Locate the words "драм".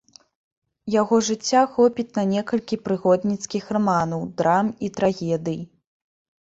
4.43-4.77